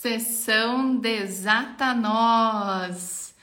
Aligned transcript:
Sessão 0.00 0.94
Desata 0.94 1.92
Nós. 1.92 3.34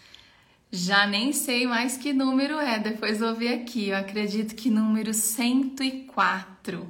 Já 0.71 1.05
nem 1.05 1.33
sei 1.33 1.67
mais 1.67 1.97
que 1.97 2.13
número 2.13 2.57
é, 2.57 2.79
depois 2.79 3.19
vou 3.19 3.35
ver 3.35 3.55
aqui. 3.55 3.89
Eu 3.89 3.97
acredito 3.97 4.55
que 4.55 4.69
número 4.69 5.13
104. 5.13 6.89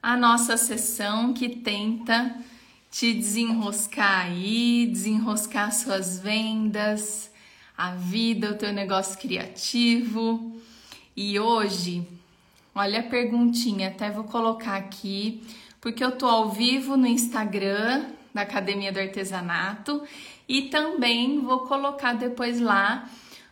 A 0.00 0.16
nossa 0.16 0.56
sessão 0.56 1.34
que 1.34 1.48
tenta 1.48 2.36
te 2.88 3.12
desenroscar 3.12 4.26
aí, 4.26 4.86
desenroscar 4.86 5.72
suas 5.72 6.20
vendas, 6.20 7.28
a 7.76 7.96
vida, 7.96 8.52
o 8.52 8.54
teu 8.54 8.72
negócio 8.72 9.18
criativo. 9.18 10.56
E 11.16 11.40
hoje, 11.40 12.06
olha 12.72 13.00
a 13.00 13.02
perguntinha, 13.02 13.88
até 13.88 14.12
vou 14.12 14.22
colocar 14.22 14.76
aqui, 14.76 15.42
porque 15.80 16.04
eu 16.04 16.12
tô 16.12 16.26
ao 16.26 16.52
vivo 16.52 16.96
no 16.96 17.08
Instagram 17.08 18.19
da 18.34 18.42
Academia 18.42 18.92
do 18.92 19.00
Artesanato 19.00 20.02
e 20.48 20.62
também 20.62 21.40
vou 21.40 21.60
colocar 21.60 22.14
depois 22.14 22.60
lá 22.60 23.08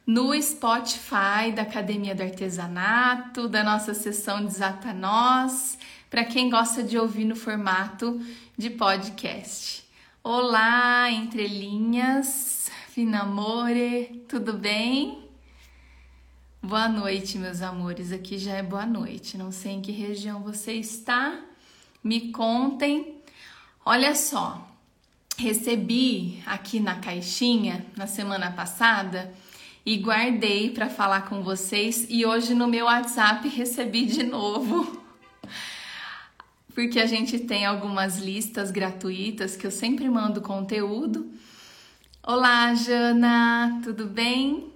no 0.06 0.32
Spotify 0.41 1.52
da 1.55 1.62
Academia 1.62 2.14
do 2.14 2.23
Artesanato, 2.23 3.48
da 3.48 3.62
nossa 3.62 3.92
sessão 3.92 4.45
Desata 4.45 4.92
Nós, 4.92 5.78
para 6.09 6.24
quem 6.24 6.48
gosta 6.48 6.83
de 6.83 6.98
ouvir 6.98 7.24
no 7.24 7.36
formato 7.36 8.20
de 8.56 8.70
podcast. 8.70 9.86
Olá, 10.24 11.10
entrelinhas, 11.10 12.70
finamore, 12.88 14.24
tudo 14.28 14.55
bem? 14.55 15.28
Boa 16.60 16.88
noite, 16.88 17.38
meus 17.38 17.62
amores. 17.62 18.10
Aqui 18.10 18.36
já 18.36 18.55
é 18.55 18.62
boa 18.62 18.84
noite. 18.84 19.38
Não 19.38 19.52
sei 19.52 19.72
em 19.72 19.80
que 19.80 19.92
região 19.92 20.42
você 20.42 20.72
está. 20.72 21.41
Me 22.02 22.33
contem. 22.33 23.22
Olha 23.86 24.14
só, 24.14 24.67
recebi 25.38 26.42
aqui 26.45 26.80
na 26.80 26.97
caixinha 26.97 27.87
na 27.97 28.09
semana 28.09 28.50
passada 28.50 29.33
e 29.86 29.97
guardei 29.97 30.70
para 30.70 30.91
falar 30.91 31.22
com 31.22 31.42
vocês 31.42 32.06
e 32.11 32.27
hoje 32.27 32.55
no 32.55 32.67
meu 32.67 32.86
WhatsApp 32.86 33.48
recebi 33.48 34.05
de 34.05 34.25
novo. 34.25 35.00
Porque 36.75 36.98
a 37.00 37.06
gente 37.06 37.39
tem 37.39 37.64
algumas 37.64 38.19
listas 38.19 38.70
gratuitas 38.70 39.56
que 39.56 39.67
eu 39.67 39.70
sempre 39.70 40.08
mando 40.08 40.41
conteúdo. 40.41 41.30
Olá, 42.23 42.75
Jana, 42.75 43.80
tudo 43.83 44.06
bem? 44.06 44.73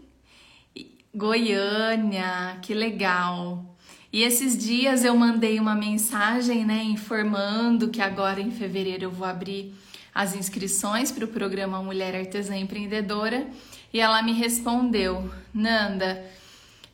Goiânia, 1.15 2.59
que 2.63 2.73
legal. 2.73 3.77
E 4.13 4.23
esses 4.23 4.57
dias 4.57 5.05
eu 5.05 5.17
mandei 5.17 5.59
uma 5.59 5.75
mensagem, 5.75 6.65
né, 6.65 6.83
informando 6.85 7.89
que 7.89 8.01
agora 8.01 8.41
em 8.41 8.51
fevereiro 8.51 9.05
eu 9.05 9.11
vou 9.11 9.27
abrir 9.27 9.75
as 10.15 10.35
inscrições 10.35 11.11
para 11.11 11.25
o 11.25 11.29
programa 11.29 11.83
Mulher 11.83 12.15
Artesã 12.15 12.57
Empreendedora 12.57 13.47
e 13.93 14.01
ela 14.01 14.23
me 14.23 14.33
respondeu: 14.33 15.31
Nanda, 15.53 16.25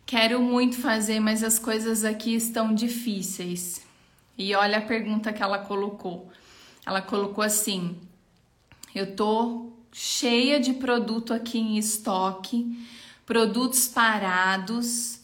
quero 0.07 0.41
muito 0.41 0.77
fazer, 0.77 1.21
mas 1.21 1.43
as 1.43 1.59
coisas 1.59 2.05
aqui 2.05 2.35
estão 2.35 2.75
difíceis. 2.75 3.83
E 4.37 4.55
olha 4.55 4.79
a 4.79 4.83
pergunta 4.83 5.33
que 5.33 5.43
ela 5.43 5.59
colocou. 5.59 6.31
Ela 6.87 7.03
colocou 7.03 7.43
assim: 7.43 7.97
Eu 8.95 9.17
tô 9.17 9.73
cheia 9.93 10.61
de 10.61 10.75
produto 10.75 11.35
aqui 11.35 11.59
em 11.59 11.77
estoque, 11.77 12.87
produtos 13.27 13.89
parados. 13.89 15.19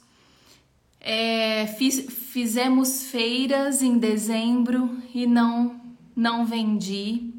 É, 1.00 1.66
fiz, 1.78 2.06
fizemos 2.30 3.04
feiras 3.04 3.82
em 3.82 3.98
dezembro 3.98 4.98
e 5.14 5.26
não 5.26 5.80
não 6.16 6.46
vendi 6.46 7.33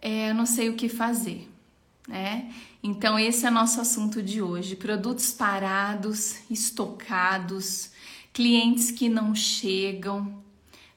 é, 0.00 0.30
eu 0.30 0.34
não 0.34 0.46
sei 0.46 0.68
o 0.68 0.74
que 0.74 0.88
fazer, 0.88 1.48
né? 2.06 2.52
Então, 2.82 3.18
esse 3.18 3.44
é 3.46 3.50
nosso 3.50 3.80
assunto 3.80 4.22
de 4.22 4.40
hoje: 4.40 4.76
produtos 4.76 5.32
parados, 5.32 6.36
estocados, 6.50 7.90
clientes 8.32 8.90
que 8.90 9.08
não 9.08 9.34
chegam, 9.34 10.42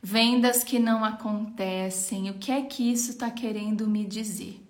vendas 0.01 0.63
que 0.63 0.77
não 0.77 1.03
acontecem. 1.03 2.29
O 2.29 2.35
que 2.35 2.51
é 2.51 2.61
que 2.61 2.91
isso 2.91 3.11
está 3.11 3.31
querendo 3.31 3.87
me 3.87 4.05
dizer? 4.05 4.61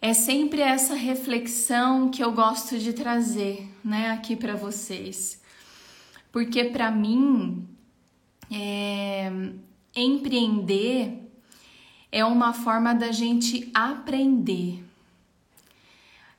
É 0.00 0.12
sempre 0.12 0.60
essa 0.60 0.94
reflexão 0.94 2.10
que 2.10 2.22
eu 2.22 2.30
gosto 2.30 2.78
de 2.78 2.92
trazer, 2.92 3.66
né, 3.82 4.10
aqui 4.10 4.36
para 4.36 4.54
vocês, 4.54 5.40
porque 6.30 6.64
para 6.64 6.90
mim 6.90 7.66
é, 8.52 9.32
empreender 9.96 11.23
é 12.14 12.24
uma 12.24 12.52
forma 12.52 12.94
da 12.94 13.10
gente 13.10 13.68
aprender. 13.74 14.84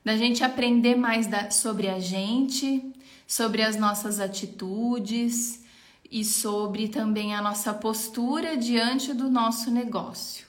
Da 0.02 0.16
gente 0.16 0.42
aprender 0.42 0.96
mais 0.96 1.26
da, 1.26 1.50
sobre 1.50 1.86
a 1.86 1.98
gente, 1.98 2.82
sobre 3.26 3.60
as 3.60 3.76
nossas 3.76 4.18
atitudes 4.18 5.62
e 6.10 6.24
sobre 6.24 6.88
também 6.88 7.34
a 7.34 7.42
nossa 7.42 7.74
postura 7.74 8.56
diante 8.56 9.12
do 9.12 9.28
nosso 9.28 9.70
negócio. 9.70 10.46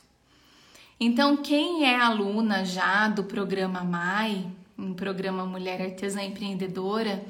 Então, 0.98 1.36
quem 1.36 1.84
é 1.84 2.00
aluna 2.00 2.64
já 2.64 3.10
do 3.10 3.26
programa 3.26 3.84
MAI, 3.84 4.48
um 4.78 4.94
programa 4.94 5.46
Mulher 5.46 5.82
Artesã 5.82 6.24
Empreendedora, 6.24 7.22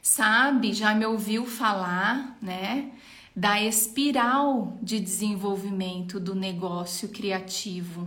sabe, 0.00 0.72
já 0.72 0.94
me 0.94 1.04
ouviu 1.04 1.44
falar, 1.44 2.38
né? 2.40 2.92
Da 3.40 3.58
espiral 3.58 4.76
de 4.82 5.00
desenvolvimento 5.00 6.20
do 6.20 6.34
negócio 6.34 7.08
criativo. 7.08 8.06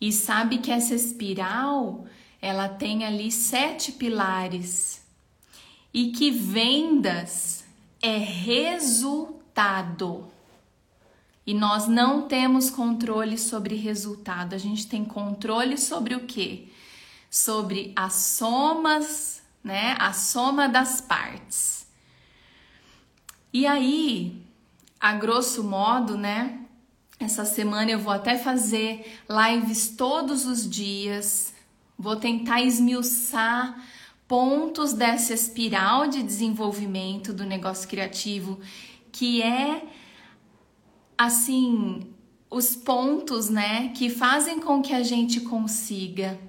E 0.00 0.10
sabe 0.10 0.58
que 0.58 0.72
essa 0.72 0.96
espiral, 0.96 2.04
ela 2.42 2.68
tem 2.68 3.04
ali 3.04 3.30
sete 3.30 3.92
pilares 3.92 5.00
e 5.92 6.10
que 6.10 6.32
vendas 6.32 7.64
é 8.02 8.16
resultado. 8.16 8.66
E 11.46 11.54
nós 11.54 11.86
não 11.86 12.26
temos 12.26 12.70
controle 12.70 13.38
sobre 13.38 13.76
resultado, 13.76 14.56
a 14.56 14.58
gente 14.58 14.88
tem 14.88 15.04
controle 15.04 15.78
sobre 15.78 16.16
o 16.16 16.26
quê? 16.26 16.66
Sobre 17.30 17.92
as 17.94 18.14
somas, 18.14 19.40
né? 19.62 19.94
A 20.00 20.12
soma 20.12 20.68
das 20.68 21.00
partes. 21.00 21.83
E 23.56 23.68
aí, 23.68 24.42
a 24.98 25.12
grosso 25.12 25.62
modo, 25.62 26.18
né? 26.18 26.58
Essa 27.20 27.44
semana 27.44 27.88
eu 27.88 28.00
vou 28.00 28.12
até 28.12 28.36
fazer 28.36 29.20
lives 29.30 29.90
todos 29.90 30.44
os 30.44 30.68
dias. 30.68 31.54
Vou 31.96 32.16
tentar 32.16 32.62
esmiuçar 32.62 33.80
pontos 34.26 34.92
dessa 34.92 35.32
espiral 35.32 36.08
de 36.08 36.20
desenvolvimento 36.20 37.32
do 37.32 37.44
negócio 37.44 37.88
criativo, 37.88 38.58
que 39.12 39.40
é 39.40 39.84
assim, 41.16 42.12
os 42.50 42.74
pontos, 42.74 43.48
né, 43.48 43.92
que 43.94 44.10
fazem 44.10 44.58
com 44.58 44.82
que 44.82 44.92
a 44.92 45.04
gente 45.04 45.42
consiga 45.42 46.40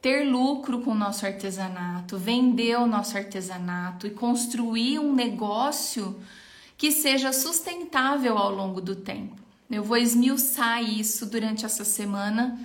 ter 0.00 0.24
lucro 0.24 0.80
com 0.80 0.92
o 0.92 0.94
nosso 0.94 1.26
artesanato, 1.26 2.16
vender 2.16 2.76
o 2.78 2.86
nosso 2.86 3.16
artesanato 3.16 4.06
e 4.06 4.10
construir 4.10 4.98
um 4.98 5.14
negócio 5.14 6.18
que 6.76 6.90
seja 6.90 7.32
sustentável 7.32 8.38
ao 8.38 8.50
longo 8.50 8.80
do 8.80 8.96
tempo. 8.96 9.36
Eu 9.70 9.84
vou 9.84 9.96
esmiuçar 9.96 10.82
isso 10.82 11.26
durante 11.26 11.64
essa 11.64 11.84
semana, 11.84 12.58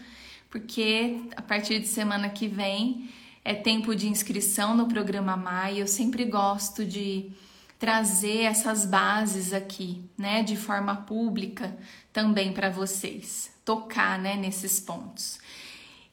porque 0.50 1.22
a 1.36 1.42
partir 1.42 1.80
de 1.80 1.88
semana 1.88 2.30
que 2.30 2.48
vem 2.48 3.10
é 3.44 3.54
tempo 3.54 3.96
de 3.96 4.08
inscrição 4.08 4.76
no 4.76 4.88
programa 4.88 5.38
MAI. 5.38 5.82
Eu 5.82 5.88
sempre 5.88 6.26
gosto 6.26 6.84
de 6.84 7.32
trazer 7.78 8.44
essas 8.44 8.86
bases 8.86 9.54
aqui, 9.54 10.04
né, 10.18 10.42
de 10.42 10.56
forma 10.56 10.96
pública 10.96 11.78
também 12.12 12.52
para 12.52 12.70
vocês, 12.70 13.52
tocar, 13.64 14.18
né, 14.18 14.36
nesses 14.36 14.80
pontos. 14.80 15.40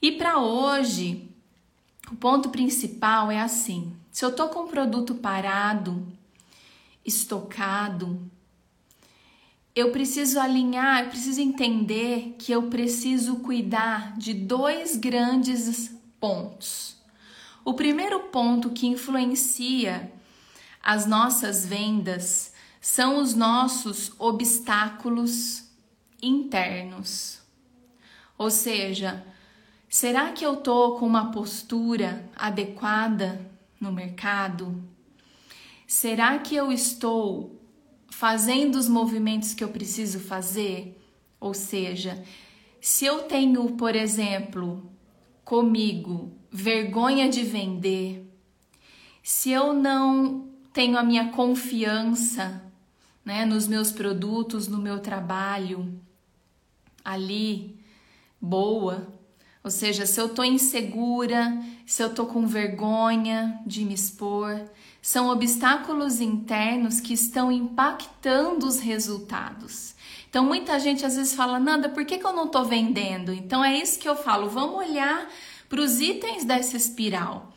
E 0.03 0.11
para 0.11 0.41
hoje, 0.41 1.31
o 2.11 2.17
ponto 2.17 2.49
principal 2.49 3.31
é 3.31 3.41
assim: 3.41 3.97
se 4.11 4.25
eu 4.25 4.35
tô 4.35 4.49
com 4.49 4.65
um 4.65 4.69
produto 4.69 5.15
parado, 5.15 6.05
estocado, 7.07 8.21
eu 9.77 9.93
preciso 9.93 10.41
alinhar, 10.41 11.05
eu 11.05 11.09
preciso 11.09 11.41
entender 11.41 12.35
que 12.37 12.51
eu 12.51 12.65
preciso 12.65 13.37
cuidar 13.37 14.19
de 14.19 14.35
dois 14.35 14.97
grandes 14.97 15.95
pontos. 16.19 16.97
O 17.65 17.75
primeiro 17.75 18.19
ponto 18.25 18.71
que 18.71 18.89
influencia 18.89 20.13
as 20.83 21.07
nossas 21.07 21.65
vendas 21.65 22.53
são 22.81 23.19
os 23.19 23.35
nossos 23.35 24.13
obstáculos 24.19 25.71
internos. 26.21 27.41
Ou 28.37 28.51
seja, 28.51 29.25
Será 29.95 30.33
que 30.33 30.43
eu 30.43 30.57
tô 30.57 30.93
com 30.93 31.07
uma 31.07 31.31
postura 31.31 32.27
adequada 32.35 33.47
no 33.79 33.93
mercado? 33.93 34.83
Será 35.87 36.39
que 36.39 36.55
eu 36.55 36.73
estou 36.73 37.61
fazendo 38.09 38.77
os 38.77 38.89
movimentos 38.89 39.53
que 39.53 39.63
eu 39.63 39.69
preciso 39.69 40.19
fazer? 40.19 40.99
Ou 41.39 41.53
seja, 41.53 42.25
se 42.81 43.05
eu 43.05 43.25
tenho, 43.25 43.73
por 43.73 43.95
exemplo, 43.95 44.91
comigo 45.45 46.33
vergonha 46.51 47.29
de 47.29 47.43
vender, 47.43 48.27
se 49.23 49.51
eu 49.51 49.75
não 49.75 50.49
tenho 50.73 50.97
a 50.97 51.03
minha 51.03 51.33
confiança 51.33 52.65
né, 53.23 53.45
nos 53.45 53.69
meus 53.69 53.93
produtos, 53.93 54.69
no 54.69 54.79
meu 54.79 55.01
trabalho 55.01 56.01
ali 57.05 57.79
boa, 58.41 59.21
ou 59.65 59.71
seja, 59.71 60.07
se 60.07 60.21
eu 60.21 60.29
tô 60.29 60.43
insegura, 60.43 61.57
se 61.87 62.03
eu 62.03 62.13
tô 62.13 62.27
com 62.27 62.47
vergonha 62.47 63.61
de 63.65 63.85
me 63.85 63.95
expor, 63.95 64.61
são 65.01 65.29
obstáculos 65.29 66.21
internos 66.21 67.01
que 67.01 67.13
estão 67.13 67.51
impactando 67.51 68.67
os 68.67 68.81
resultados. 68.81 69.95
Então, 70.29 70.45
muita 70.45 70.81
gente 70.81 71.05
às 71.05 71.17
vezes 71.17 71.35
fala, 71.35 71.61
Nanda, 71.61 71.89
por 71.89 72.05
que, 72.05 72.19
que 72.19 72.27
eu 72.27 72.33
não 72.33 72.47
estou 72.47 72.65
vendendo? 72.65 73.33
Então, 73.33 73.63
é 73.65 73.77
isso 73.77 73.99
que 73.99 74.09
eu 74.09 74.17
falo, 74.17 74.49
vamos 74.49 74.77
olhar 74.77 75.29
para 75.69 75.81
os 75.81 76.01
itens 76.01 76.45
dessa 76.45 76.77
espiral. 76.77 77.53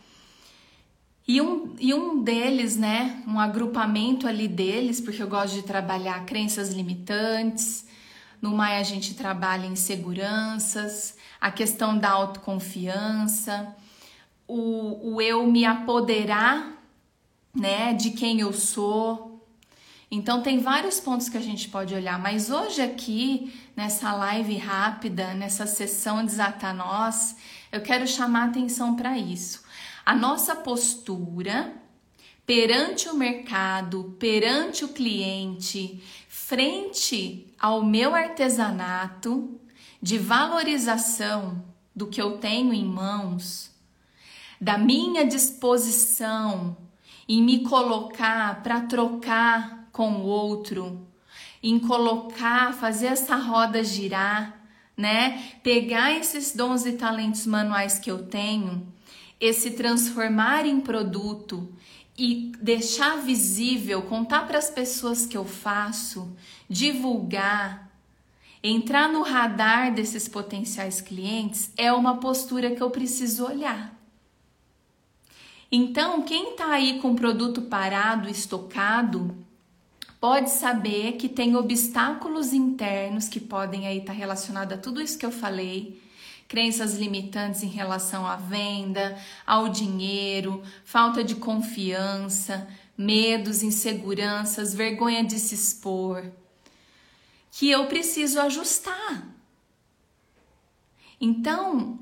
E 1.28 1.42
um, 1.42 1.76
e 1.80 1.94
um 1.94 2.22
deles, 2.22 2.78
né, 2.78 3.24
um 3.28 3.40
agrupamento 3.40 4.28
ali 4.28 4.48
deles, 4.48 5.02
porque 5.02 5.24
eu 5.24 5.28
gosto 5.28 5.56
de 5.56 5.64
trabalhar 5.64 6.24
crenças 6.26 6.72
limitantes, 6.72 7.86
no 8.42 8.52
Maia 8.52 8.80
a 8.80 8.84
gente 8.84 9.14
trabalha 9.16 9.66
inseguranças, 9.66 11.18
a 11.40 11.52
questão 11.52 11.98
da 11.98 12.10
autoconfiança, 12.10 13.76
o, 14.48 15.16
o 15.16 15.22
eu 15.22 15.46
me 15.48 15.66
apoderar, 15.66 16.74
né, 17.54 17.94
de 17.94 18.12
quem 18.12 18.40
eu 18.40 18.54
sou, 18.54 19.36
então 20.10 20.42
tem 20.42 20.60
vários 20.60 21.00
pontos 21.00 21.28
que 21.28 21.38
a 21.38 21.42
gente 21.42 21.68
pode 21.68 21.94
olhar, 21.94 22.20
mas 22.20 22.50
hoje 22.50 22.82
aqui 22.82 23.54
nessa 23.76 24.14
live 24.14 24.56
rápida, 24.56 25.34
nessa 25.34 25.66
sessão 25.66 26.24
Desata 26.24 26.72
Nós, 26.72 27.36
eu 27.72 27.82
quero 27.82 28.08
chamar 28.08 28.46
atenção 28.46 28.96
para 28.96 29.18
isso. 29.18 29.64
A 30.06 30.16
nossa 30.16 30.56
postura 30.56 31.74
perante 32.46 33.10
o 33.10 33.16
mercado, 33.16 34.16
perante 34.20 34.86
o 34.86 34.90
cliente, 34.90 36.02
frente 36.30 37.48
ao 37.60 37.84
meu 37.84 38.14
artesanato, 38.14 39.60
de 40.02 40.20
valorização 40.20 41.66
do 41.96 42.06
que 42.06 42.22
eu 42.22 42.38
tenho 42.38 42.74
em 42.74 42.86
mãos, 42.86 43.72
da 44.62 44.78
minha 44.78 45.26
disposição 45.26 46.78
em 47.28 47.42
me 47.42 47.64
colocar 47.64 48.62
para 48.62 48.82
trocar 48.82 49.90
com 49.92 50.18
o 50.18 50.26
outro, 50.26 51.08
em 51.64 51.80
colocar, 51.80 52.74
fazer 52.74 53.08
essa 53.08 53.36
roda 53.36 53.84
girar, 53.84 54.62
né? 54.96 55.56
Pegar 55.64 56.12
esses 56.12 56.56
dons 56.56 56.86
e 56.86 56.94
talentos 56.94 57.48
manuais 57.48 57.98
que 57.98 58.12
eu 58.12 58.28
tenho, 58.28 58.88
esse 59.40 59.72
transformar 59.72 60.66
em 60.66 60.80
produto 60.80 61.74
e 62.18 62.52
deixar 62.62 63.18
visível, 63.18 64.02
contar 64.04 64.48
para 64.48 64.58
as 64.58 64.70
pessoas 64.70 65.26
que 65.26 65.36
eu 65.36 65.46
faço, 65.46 66.36
divulgar, 66.70 67.92
entrar 68.64 69.10
no 69.10 69.22
radar 69.22 69.94
desses 69.94 70.28
potenciais 70.28 71.02
clientes 71.02 71.72
é 71.78 71.92
uma 71.92 72.18
postura 72.18 72.72
que 72.72 72.82
eu 72.82 72.90
preciso 72.90 73.46
olhar. 73.46 73.94
Então, 75.72 76.22
quem 76.22 76.52
está 76.52 76.72
aí 76.72 77.00
com 77.00 77.16
produto 77.16 77.64
parado, 77.64 78.30
estocado, 78.30 79.36
pode 80.20 80.50
saber 80.50 81.14
que 81.14 81.28
tem 81.28 81.56
obstáculos 81.56 82.54
internos 82.54 83.28
que 83.28 83.40
podem 83.40 83.86
aí 83.86 83.98
estar 83.98 84.14
tá 84.14 84.18
relacionados 84.18 84.78
a 84.78 84.82
tudo 84.82 85.02
isso 85.02 85.18
que 85.18 85.26
eu 85.26 85.32
falei, 85.32 86.02
crenças 86.48 86.96
limitantes 86.96 87.64
em 87.64 87.68
relação 87.68 88.26
à 88.26 88.36
venda, 88.36 89.18
ao 89.46 89.70
dinheiro, 89.70 90.62
falta 90.84 91.24
de 91.24 91.36
confiança, 91.36 92.68
medos, 92.98 93.64
inseguranças, 93.64 94.74
vergonha 94.74 95.24
de 95.24 95.40
se 95.40 95.56
expor, 95.56 96.24
que 97.52 97.70
eu 97.70 97.88
preciso 97.88 98.40
ajustar. 98.40 99.28
Então, 101.20 102.00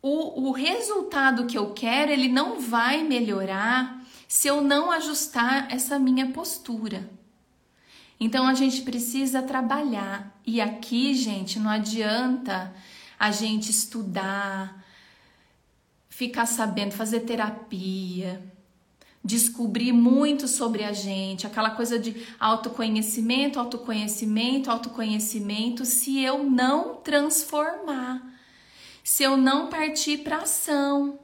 o, 0.00 0.48
o 0.48 0.52
resultado 0.52 1.46
que 1.46 1.56
eu 1.56 1.72
quero, 1.72 2.10
ele 2.10 2.28
não 2.28 2.60
vai 2.60 3.02
melhorar 3.02 4.02
se 4.28 4.48
eu 4.48 4.62
não 4.62 4.90
ajustar 4.90 5.70
essa 5.70 5.98
minha 5.98 6.30
postura. 6.30 7.10
Então 8.18 8.46
a 8.46 8.54
gente 8.54 8.82
precisa 8.82 9.42
trabalhar. 9.42 10.40
E 10.46 10.60
aqui, 10.60 11.14
gente, 11.14 11.58
não 11.58 11.70
adianta 11.70 12.72
a 13.22 13.30
gente 13.30 13.70
estudar, 13.70 14.84
ficar 16.08 16.44
sabendo, 16.44 16.90
fazer 16.90 17.20
terapia, 17.20 18.42
descobrir 19.24 19.92
muito 19.92 20.48
sobre 20.48 20.82
a 20.82 20.92
gente, 20.92 21.46
aquela 21.46 21.70
coisa 21.70 22.00
de 22.00 22.26
autoconhecimento, 22.40 23.60
autoconhecimento, 23.60 24.68
autoconhecimento, 24.68 25.84
se 25.84 26.20
eu 26.20 26.42
não 26.42 26.96
transformar, 26.96 28.20
se 29.04 29.22
eu 29.22 29.36
não 29.36 29.68
partir 29.68 30.18
para 30.18 30.38
ação 30.38 31.20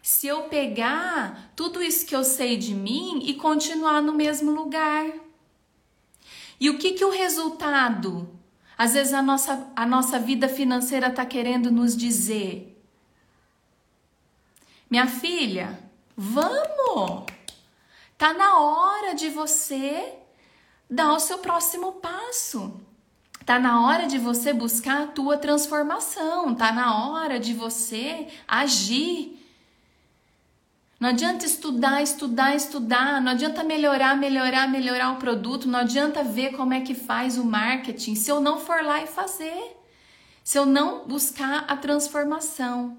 se 0.00 0.28
eu 0.28 0.44
pegar 0.44 1.50
tudo 1.56 1.82
isso 1.82 2.06
que 2.06 2.14
eu 2.14 2.22
sei 2.22 2.56
de 2.56 2.72
mim 2.72 3.24
e 3.24 3.34
continuar 3.34 4.00
no 4.00 4.12
mesmo 4.12 4.52
lugar. 4.52 5.12
E 6.60 6.70
o 6.70 6.78
que 6.78 6.92
que 6.92 7.04
o 7.04 7.10
resultado? 7.10 8.35
Às 8.76 8.94
vezes 8.94 9.12
a 9.12 9.22
nossa, 9.22 9.72
a 9.74 9.86
nossa 9.86 10.18
vida 10.18 10.48
financeira 10.48 11.08
está 11.08 11.24
querendo 11.24 11.70
nos 11.70 11.96
dizer. 11.96 12.72
Minha 14.90 15.06
filha, 15.06 15.78
vamos! 16.16 17.24
Tá 18.18 18.32
na 18.32 18.58
hora 18.60 19.14
de 19.14 19.28
você 19.28 20.14
dar 20.88 21.12
o 21.12 21.20
seu 21.20 21.38
próximo 21.38 21.92
passo. 21.92 22.80
Tá 23.44 23.58
na 23.58 23.86
hora 23.86 24.06
de 24.06 24.18
você 24.18 24.52
buscar 24.52 25.02
a 25.02 25.06
tua 25.06 25.36
transformação, 25.36 26.54
tá 26.54 26.72
na 26.72 27.06
hora 27.06 27.38
de 27.38 27.54
você 27.54 28.26
agir 28.46 29.38
não 30.98 31.10
adianta 31.10 31.44
estudar, 31.44 32.02
estudar, 32.02 32.54
estudar, 32.54 33.20
não 33.20 33.32
adianta 33.32 33.62
melhorar, 33.62 34.16
melhorar, 34.16 34.66
melhorar 34.66 35.12
o 35.12 35.16
produto, 35.16 35.68
não 35.68 35.80
adianta 35.80 36.24
ver 36.24 36.56
como 36.56 36.72
é 36.72 36.80
que 36.80 36.94
faz 36.94 37.36
o 37.36 37.44
marketing 37.44 38.14
se 38.14 38.30
eu 38.30 38.40
não 38.40 38.58
for 38.58 38.82
lá 38.82 39.02
e 39.02 39.06
fazer, 39.06 39.76
se 40.42 40.58
eu 40.58 40.64
não 40.64 41.06
buscar 41.06 41.64
a 41.68 41.76
transformação. 41.76 42.96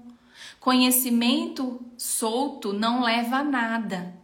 Conhecimento 0.60 1.80
solto 1.96 2.72
não 2.72 3.02
leva 3.02 3.38
a 3.38 3.44
nada. 3.44 4.14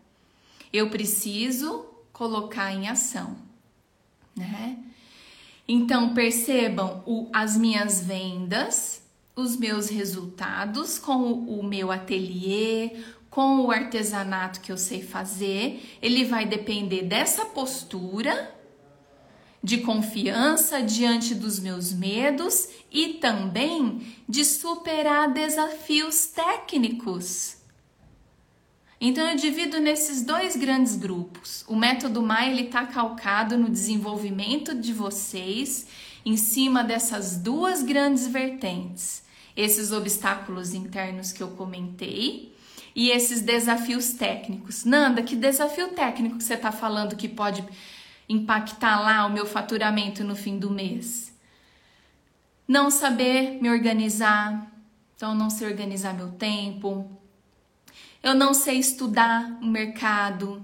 Eu 0.73 0.89
preciso 0.89 1.87
colocar 2.13 2.73
em 2.73 2.89
ação, 2.89 3.37
né? 4.37 4.79
Então 5.67 6.15
percebam 6.15 7.03
o, 7.07 7.29
as 7.33 7.57
minhas 7.57 8.05
vendas, 8.05 9.03
os 9.35 9.57
meus 9.57 9.89
resultados 9.89 10.99
com 10.99 11.17
o, 11.17 11.61
o 11.61 11.63
meu 11.65 11.91
ateliê, 11.91 13.03
com 13.35 13.63
o 13.63 13.73
artesanato 13.73 14.61
que 14.61 14.71
eu 14.71 14.79
sei 14.79 15.03
fazer, 15.03 15.99
ele 16.01 16.25
vai 16.25 16.47
depender 16.47 17.03
dessa 17.03 17.45
postura 17.47 18.55
de 19.61 19.79
confiança 19.79 20.81
diante 20.81 21.35
dos 21.35 21.59
meus 21.59 21.93
medos 21.93 22.69
e 22.93 23.15
também 23.15 24.07
de 24.29 24.45
superar 24.45 25.33
desafios 25.33 26.27
técnicos. 26.27 27.57
Então 29.01 29.29
eu 29.29 29.37
divido 29.37 29.81
nesses 29.81 30.23
dois 30.23 30.55
grandes 30.55 30.95
grupos. 30.95 31.65
O 31.67 31.75
método 31.75 32.23
Maia 32.23 32.53
ele 32.53 32.67
está 32.67 32.87
calcado 32.87 33.59
no 33.59 33.69
desenvolvimento 33.69 34.77
de 34.77 34.93
vocês 34.93 35.89
em 36.25 36.37
cima 36.37 36.85
dessas 36.85 37.37
duas 37.37 37.83
grandes 37.83 38.29
vertentes, 38.29 39.25
esses 39.57 39.91
obstáculos 39.91 40.73
internos 40.73 41.33
que 41.33 41.43
eu 41.43 41.49
comentei 41.49 42.54
e 42.95 43.11
esses 43.11 43.41
desafios 43.41 44.13
técnicos. 44.13 44.85
Nanda, 44.85 45.23
que 45.23 45.35
desafio 45.35 45.89
técnico 45.89 46.39
que 46.39 46.45
você 46.45 46.55
está 46.55 46.71
falando 46.71 47.17
que 47.17 47.29
pode 47.29 47.65
impactar 48.29 49.01
lá 49.01 49.27
o 49.27 49.33
meu 49.33 49.45
faturamento 49.45 50.23
no 50.23 50.37
fim 50.37 50.59
do 50.59 50.71
mês? 50.71 51.35
Não 52.67 52.91
saber 52.91 53.61
me 53.61 53.69
organizar, 53.69 54.71
então 55.17 55.35
não 55.35 55.51
sei 55.51 55.69
organizar 55.69 56.15
meu 56.15 56.31
tempo. 56.33 57.11
Eu 58.23 58.35
não 58.35 58.55
sei 58.55 58.79
estudar 58.79 59.59
o 59.61 59.67
mercado. 59.67 60.63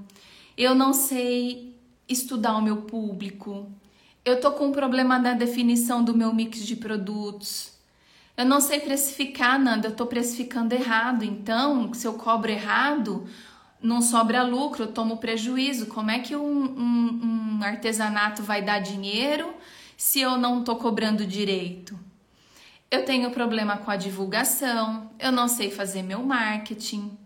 Eu 0.56 0.74
não 0.74 0.94
sei 0.94 1.76
estudar 2.08 2.56
o 2.56 2.62
meu 2.62 2.82
público. 2.82 3.70
Eu 4.24 4.40
tô 4.40 4.52
com 4.52 4.66
um 4.66 4.72
problema 4.72 5.18
na 5.18 5.34
definição 5.34 6.02
do 6.02 6.16
meu 6.16 6.32
mix 6.32 6.64
de 6.66 6.76
produtos. 6.76 7.79
Eu 8.40 8.46
não 8.46 8.58
sei 8.58 8.80
precificar, 8.80 9.60
Nanda, 9.60 9.88
eu 9.88 9.90
estou 9.90 10.06
precificando 10.06 10.74
errado. 10.74 11.22
Então, 11.22 11.92
se 11.92 12.06
eu 12.06 12.14
cobro 12.14 12.50
errado, 12.50 13.28
não 13.82 14.00
sobra 14.00 14.42
lucro, 14.42 14.84
eu 14.84 14.92
tomo 14.92 15.18
prejuízo. 15.18 15.88
Como 15.88 16.10
é 16.10 16.20
que 16.20 16.34
um, 16.34 16.40
um, 16.42 17.58
um 17.58 17.62
artesanato 17.62 18.42
vai 18.42 18.62
dar 18.62 18.78
dinheiro 18.78 19.52
se 19.94 20.22
eu 20.22 20.38
não 20.38 20.60
estou 20.60 20.76
cobrando 20.76 21.26
direito? 21.26 22.00
Eu 22.90 23.04
tenho 23.04 23.30
problema 23.30 23.76
com 23.76 23.90
a 23.90 23.96
divulgação, 23.96 25.10
eu 25.18 25.30
não 25.30 25.46
sei 25.46 25.70
fazer 25.70 26.02
meu 26.02 26.22
marketing. 26.22 27.18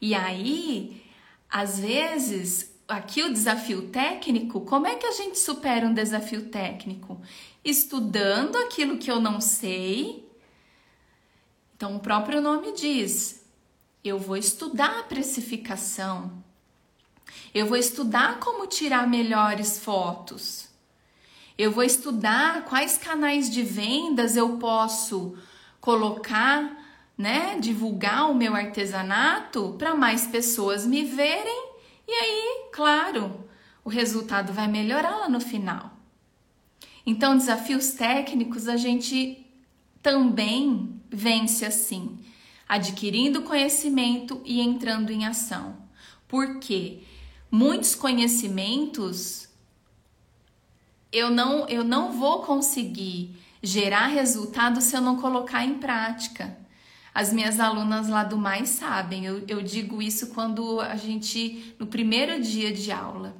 E 0.00 0.14
aí, 0.14 1.02
às 1.50 1.80
vezes, 1.80 2.72
aqui 2.86 3.24
o 3.24 3.32
desafio 3.32 3.88
técnico, 3.88 4.60
como 4.60 4.86
é 4.86 4.94
que 4.94 5.06
a 5.06 5.12
gente 5.12 5.36
supera 5.36 5.84
um 5.84 5.92
desafio 5.92 6.44
técnico? 6.44 7.20
Estudando 7.64 8.56
aquilo 8.56 8.98
que 8.98 9.10
eu 9.10 9.20
não 9.20 9.40
sei. 9.40 10.28
Então, 11.76 11.96
o 11.96 12.00
próprio 12.00 12.40
nome 12.40 12.72
diz: 12.72 13.44
eu 14.04 14.18
vou 14.18 14.36
estudar 14.36 15.00
a 15.00 15.02
precificação, 15.04 16.42
eu 17.54 17.66
vou 17.66 17.76
estudar 17.76 18.40
como 18.40 18.66
tirar 18.66 19.06
melhores 19.06 19.78
fotos. 19.78 20.68
Eu 21.56 21.70
vou 21.70 21.84
estudar 21.84 22.64
quais 22.64 22.96
canais 22.96 23.50
de 23.50 23.62
vendas 23.62 24.36
eu 24.36 24.56
posso 24.56 25.36
colocar, 25.80 26.78
né, 27.16 27.58
divulgar 27.60 28.30
o 28.30 28.34
meu 28.34 28.54
artesanato 28.54 29.76
para 29.78 29.94
mais 29.94 30.26
pessoas 30.26 30.86
me 30.86 31.04
verem 31.04 31.72
e 32.06 32.12
aí, 32.12 32.68
claro, 32.72 33.48
o 33.84 33.88
resultado 33.88 34.52
vai 34.52 34.66
melhorar 34.68 35.16
lá 35.16 35.28
no 35.28 35.40
final. 35.40 35.91
Então, 37.04 37.36
desafios 37.36 37.92
técnicos 37.92 38.68
a 38.68 38.76
gente 38.76 39.44
também 40.02 41.00
vence 41.10 41.64
assim, 41.64 42.18
adquirindo 42.68 43.42
conhecimento 43.42 44.40
e 44.44 44.60
entrando 44.60 45.10
em 45.10 45.26
ação. 45.26 45.76
Porque 46.26 47.02
muitos 47.50 47.94
conhecimentos 47.94 49.48
eu 51.12 51.30
não 51.30 51.68
eu 51.68 51.84
não 51.84 52.12
vou 52.12 52.40
conseguir 52.40 53.36
gerar 53.62 54.06
resultado 54.06 54.80
se 54.80 54.96
eu 54.96 55.00
não 55.00 55.16
colocar 55.16 55.64
em 55.64 55.74
prática. 55.74 56.56
As 57.14 57.32
minhas 57.32 57.60
alunas 57.60 58.08
lá 58.08 58.24
do 58.24 58.38
mais 58.38 58.70
sabem, 58.70 59.26
eu, 59.26 59.44
eu 59.46 59.62
digo 59.62 60.00
isso 60.00 60.28
quando 60.28 60.80
a 60.80 60.96
gente, 60.96 61.74
no 61.78 61.86
primeiro 61.86 62.40
dia 62.40 62.72
de 62.72 62.90
aula, 62.90 63.36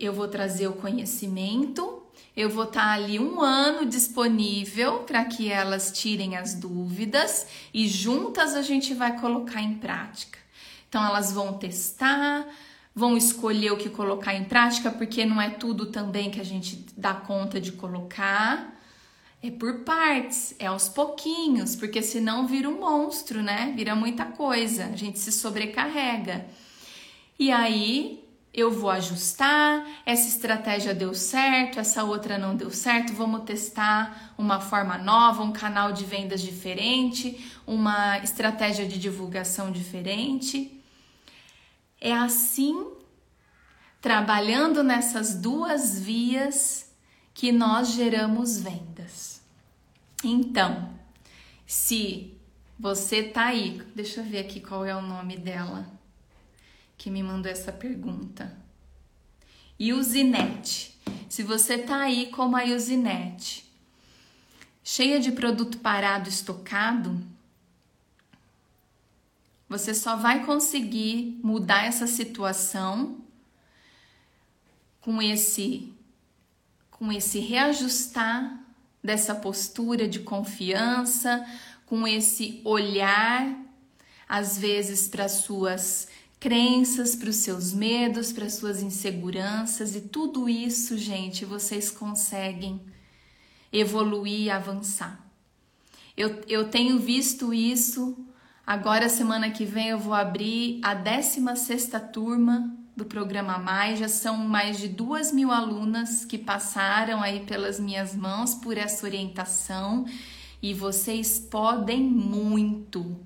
eu 0.00 0.12
vou 0.12 0.26
trazer 0.26 0.66
o 0.66 0.72
conhecimento, 0.72 2.02
eu 2.36 2.48
vou 2.48 2.64
estar 2.64 2.82
tá 2.82 2.92
ali 2.92 3.18
um 3.18 3.40
ano 3.40 3.86
disponível 3.86 5.00
para 5.00 5.24
que 5.24 5.50
elas 5.50 5.92
tirem 5.92 6.36
as 6.36 6.54
dúvidas 6.54 7.46
e 7.72 7.86
juntas 7.86 8.54
a 8.54 8.62
gente 8.62 8.94
vai 8.94 9.18
colocar 9.20 9.60
em 9.60 9.74
prática. 9.74 10.38
Então 10.88 11.04
elas 11.04 11.32
vão 11.32 11.54
testar, 11.54 12.46
vão 12.94 13.16
escolher 13.16 13.72
o 13.72 13.76
que 13.76 13.88
colocar 13.88 14.34
em 14.34 14.44
prática, 14.44 14.90
porque 14.90 15.24
não 15.24 15.40
é 15.40 15.50
tudo 15.50 15.86
também 15.86 16.30
que 16.30 16.40
a 16.40 16.44
gente 16.44 16.84
dá 16.96 17.14
conta 17.14 17.60
de 17.60 17.72
colocar. 17.72 18.78
É 19.42 19.50
por 19.50 19.80
partes, 19.80 20.54
é 20.58 20.66
aos 20.66 20.88
pouquinhos, 20.88 21.74
porque 21.74 22.00
senão 22.00 22.46
vira 22.46 22.68
um 22.68 22.78
monstro, 22.78 23.42
né? 23.42 23.72
Vira 23.76 23.94
muita 23.94 24.24
coisa, 24.24 24.86
a 24.86 24.96
gente 24.96 25.18
se 25.18 25.32
sobrecarrega. 25.32 26.46
E 27.38 27.50
aí 27.50 28.21
eu 28.54 28.70
vou 28.70 28.90
ajustar, 28.90 29.86
essa 30.04 30.28
estratégia 30.28 30.94
deu 30.94 31.14
certo, 31.14 31.80
essa 31.80 32.04
outra 32.04 32.36
não 32.36 32.54
deu 32.54 32.70
certo, 32.70 33.14
vamos 33.14 33.44
testar 33.44 34.34
uma 34.36 34.60
forma 34.60 34.98
nova, 34.98 35.42
um 35.42 35.52
canal 35.52 35.92
de 35.92 36.04
vendas 36.04 36.42
diferente, 36.42 37.50
uma 37.66 38.18
estratégia 38.18 38.86
de 38.86 38.98
divulgação 38.98 39.72
diferente. 39.72 40.82
É 41.98 42.12
assim, 42.12 42.86
trabalhando 44.02 44.82
nessas 44.82 45.34
duas 45.34 45.98
vias, 45.98 46.92
que 47.32 47.50
nós 47.50 47.94
geramos 47.94 48.60
vendas. 48.60 49.40
Então, 50.22 50.90
se 51.66 52.36
você 52.78 53.22
tá 53.22 53.46
aí, 53.46 53.80
deixa 53.94 54.20
eu 54.20 54.24
ver 54.24 54.40
aqui 54.40 54.60
qual 54.60 54.84
é 54.84 54.94
o 54.94 55.00
nome 55.00 55.38
dela 55.38 56.01
que 57.02 57.10
me 57.10 57.20
mandou 57.20 57.50
essa 57.50 57.72
pergunta. 57.72 58.56
Usinete. 59.76 60.96
Se 61.28 61.42
você 61.42 61.76
tá 61.76 62.02
aí 62.02 62.30
como 62.30 62.56
a 62.56 62.62
Usinete, 62.62 63.68
cheia 64.84 65.18
de 65.18 65.32
produto 65.32 65.78
parado 65.78 66.28
estocado, 66.28 67.20
você 69.68 69.92
só 69.92 70.14
vai 70.14 70.46
conseguir 70.46 71.40
mudar 71.42 71.86
essa 71.86 72.06
situação 72.06 73.18
com 75.00 75.20
esse 75.20 75.92
com 76.88 77.10
esse 77.10 77.40
reajustar 77.40 78.60
dessa 79.02 79.34
postura 79.34 80.06
de 80.06 80.20
confiança, 80.20 81.44
com 81.84 82.06
esse 82.06 82.60
olhar 82.64 83.60
às 84.28 84.56
vezes 84.56 85.08
para 85.08 85.28
suas 85.28 86.06
crenças, 86.42 87.14
para 87.14 87.30
os 87.30 87.36
seus 87.36 87.72
medos, 87.72 88.32
para 88.32 88.50
suas 88.50 88.82
inseguranças 88.82 89.94
e 89.94 90.00
tudo 90.00 90.48
isso, 90.48 90.98
gente, 90.98 91.44
vocês 91.44 91.88
conseguem 91.88 92.80
evoluir 93.72 94.40
e 94.40 94.50
avançar. 94.50 95.24
Eu, 96.16 96.40
eu 96.48 96.68
tenho 96.68 96.98
visto 96.98 97.54
isso 97.54 98.26
Agora, 98.64 99.08
semana 99.08 99.50
que 99.50 99.64
vem, 99.64 99.88
eu 99.88 99.98
vou 99.98 100.14
abrir 100.14 100.78
a 100.84 100.94
16 100.94 101.90
turma 102.12 102.72
do 102.96 103.04
programa 103.04 103.58
Mais. 103.58 103.98
Já 103.98 104.08
são 104.08 104.36
mais 104.36 104.78
de 104.78 104.88
duas 104.88 105.32
mil 105.32 105.50
alunas 105.50 106.24
que 106.24 106.38
passaram 106.38 107.20
aí 107.20 107.40
pelas 107.40 107.80
minhas 107.80 108.14
mãos 108.14 108.54
por 108.54 108.78
essa 108.78 109.04
orientação 109.04 110.06
e 110.62 110.72
vocês 110.72 111.40
podem 111.40 112.04
muito. 112.04 113.16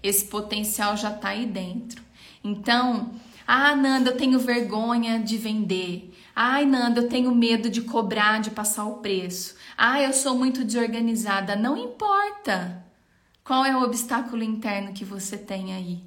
Esse 0.00 0.26
potencial 0.26 0.96
já 0.96 1.10
está 1.10 1.30
aí 1.30 1.46
dentro. 1.46 2.00
Então, 2.42 3.12
ah, 3.46 3.74
Nanda, 3.74 4.10
eu 4.10 4.16
tenho 4.16 4.38
vergonha 4.38 5.18
de 5.18 5.36
vender. 5.36 6.14
Ai, 6.34 6.64
Nanda, 6.64 7.00
eu 7.00 7.08
tenho 7.08 7.34
medo 7.34 7.68
de 7.68 7.82
cobrar, 7.82 8.40
de 8.40 8.50
passar 8.50 8.84
o 8.84 8.98
preço. 8.98 9.56
Ah, 9.76 10.00
eu 10.00 10.12
sou 10.12 10.36
muito 10.36 10.64
desorganizada. 10.64 11.56
Não 11.56 11.76
importa. 11.76 12.84
Qual 13.44 13.64
é 13.64 13.76
o 13.76 13.82
obstáculo 13.82 14.42
interno 14.42 14.92
que 14.92 15.04
você 15.04 15.36
tem 15.36 15.74
aí? 15.74 16.04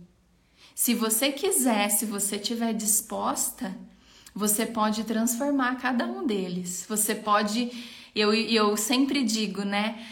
Se 0.73 0.95
você 0.95 1.31
quiser, 1.31 1.89
se 1.89 2.05
você 2.05 2.37
estiver 2.37 2.73
disposta, 2.73 3.75
você 4.33 4.65
pode 4.65 5.03
transformar 5.03 5.75
cada 5.75 6.05
um 6.05 6.25
deles. 6.25 6.85
Você 6.89 7.13
pode, 7.13 7.71
eu, 8.15 8.33
eu 8.33 8.75
sempre 8.75 9.23
digo, 9.23 9.63
né? 9.63 10.03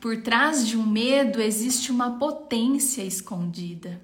Por 0.00 0.22
trás 0.22 0.66
de 0.66 0.78
um 0.78 0.86
medo 0.86 1.42
existe 1.42 1.90
uma 1.90 2.18
potência 2.18 3.02
escondida. 3.02 4.00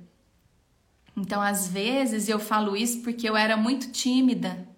Então, 1.17 1.41
às 1.41 1.69
vezes, 1.69 2.29
eu 2.29 2.39
falo 2.39 2.77
isso 2.77 3.01
porque 3.01 3.29
eu 3.29 3.37
era 3.37 3.57
muito 3.57 3.91
tímida. 3.91 4.69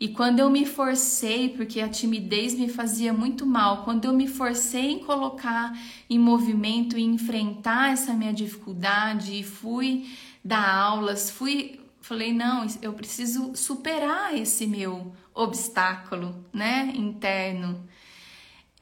E 0.00 0.08
quando 0.08 0.38
eu 0.38 0.48
me 0.48 0.64
forcei, 0.64 1.48
porque 1.48 1.80
a 1.80 1.88
timidez 1.88 2.54
me 2.54 2.68
fazia 2.68 3.12
muito 3.12 3.44
mal, 3.44 3.82
quando 3.82 4.04
eu 4.04 4.12
me 4.12 4.28
forcei 4.28 4.92
em 4.92 4.98
colocar 5.00 5.76
em 6.08 6.18
movimento 6.18 6.96
e 6.96 7.02
enfrentar 7.02 7.92
essa 7.92 8.12
minha 8.12 8.32
dificuldade 8.32 9.40
e 9.40 9.42
fui 9.42 10.08
dar 10.44 10.72
aulas, 10.72 11.30
fui, 11.30 11.80
falei, 12.00 12.32
não, 12.32 12.64
eu 12.80 12.92
preciso 12.92 13.56
superar 13.56 14.36
esse 14.36 14.68
meu 14.68 15.12
obstáculo, 15.34 16.44
né, 16.52 16.92
interno. 16.94 17.84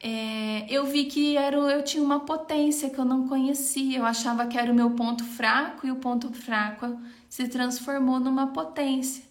É, 0.09 0.67
eu 0.71 0.87
vi 0.87 1.07
que 1.07 1.37
era, 1.37 1.57
eu 1.57 1.83
tinha 1.83 2.01
uma 2.01 2.21
potência 2.21 2.89
que 2.89 2.97
eu 2.97 3.05
não 3.05 3.27
conhecia, 3.27 3.99
eu 3.99 4.07
achava 4.07 4.47
que 4.47 4.57
era 4.57 4.71
o 4.71 4.75
meu 4.75 4.91
ponto 4.93 5.25
fraco 5.25 5.85
e 5.85 5.91
o 5.91 5.97
ponto 5.97 6.33
fraco 6.33 6.97
se 7.29 7.49
transformou 7.49 8.21
numa 8.21 8.47
potência. 8.47 9.25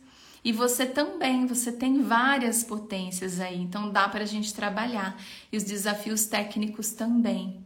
E 0.43 0.51
você 0.51 0.85
também, 0.85 1.45
você 1.45 1.71
tem 1.71 2.01
várias 2.01 2.61
potências 2.61 3.39
aí, 3.39 3.57
então 3.57 3.89
dá 3.89 4.09
para 4.09 4.23
a 4.23 4.27
gente 4.27 4.53
trabalhar. 4.53 5.17
E 5.49 5.55
os 5.55 5.63
desafios 5.63 6.25
técnicos 6.25 6.91
também. 6.91 7.63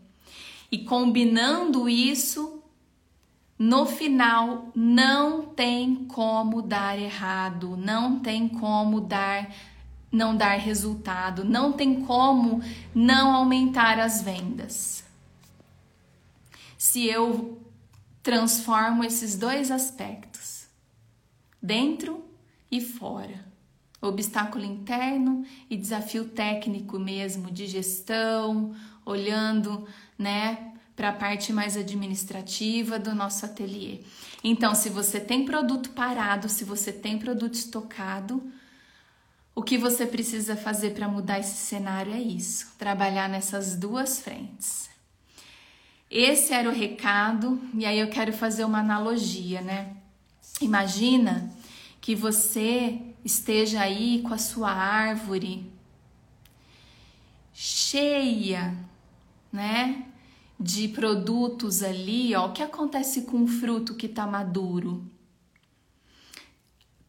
E 0.71 0.77
combinando 0.77 1.89
isso, 1.89 2.61
no 3.57 3.87
final 3.87 4.69
não 4.75 5.41
tem 5.41 6.05
como 6.05 6.61
dar 6.61 6.99
errado, 6.99 7.75
não 7.75 8.19
tem 8.19 8.47
como 8.47 9.01
dar 9.01 9.49
não 10.11 10.35
dar 10.35 10.57
resultado, 10.57 11.43
não 11.43 11.71
tem 11.71 12.01
como 12.03 12.61
não 12.93 13.33
aumentar 13.33 13.99
as 13.99 14.21
vendas. 14.21 15.03
Se 16.77 17.05
eu 17.05 17.61
transformo 18.23 19.03
esses 19.03 19.37
dois 19.37 19.71
aspectos, 19.71 20.67
dentro 21.61 22.23
e 22.71 22.81
fora. 22.81 23.47
Obstáculo 24.01 24.63
interno 24.63 25.45
e 25.69 25.75
desafio 25.75 26.25
técnico 26.25 26.97
mesmo 26.97 27.51
de 27.51 27.67
gestão, 27.67 28.73
olhando, 29.05 29.85
né, 30.17 30.73
para 30.95 31.09
a 31.09 31.13
parte 31.13 31.51
mais 31.51 31.75
administrativa 31.75 32.97
do 32.97 33.13
nosso 33.13 33.45
ateliê. 33.45 34.01
Então, 34.43 34.73
se 34.73 34.89
você 34.89 35.19
tem 35.19 35.43
produto 35.43 35.89
parado, 35.91 36.47
se 36.47 36.63
você 36.63 36.93
tem 36.93 37.17
produto 37.17 37.55
estocado, 37.55 38.41
O 39.59 39.61
que 39.61 39.77
você 39.77 40.05
precisa 40.05 40.55
fazer 40.55 40.91
para 40.91 41.09
mudar 41.09 41.37
esse 41.37 41.57
cenário 41.57 42.13
é 42.13 42.17
isso: 42.17 42.71
trabalhar 42.77 43.27
nessas 43.27 43.75
duas 43.75 44.21
frentes. 44.21 44.89
Esse 46.09 46.53
era 46.53 46.69
o 46.69 46.71
recado, 46.71 47.59
e 47.73 47.85
aí 47.85 47.99
eu 47.99 48.09
quero 48.09 48.31
fazer 48.31 48.63
uma 48.63 48.79
analogia, 48.79 49.59
né? 49.59 49.97
Imagina 50.61 51.53
que 51.99 52.15
você 52.15 53.01
esteja 53.25 53.81
aí 53.81 54.21
com 54.21 54.33
a 54.33 54.37
sua 54.37 54.71
árvore 54.71 55.69
cheia, 57.51 58.73
né, 59.51 60.05
de 60.57 60.87
produtos 60.87 61.83
ali, 61.83 62.33
ó. 62.33 62.47
O 62.47 62.53
que 62.53 62.63
acontece 62.63 63.23
com 63.23 63.43
o 63.43 63.47
fruto 63.47 63.93
que 63.93 64.05
está 64.05 64.25
maduro? 64.25 65.03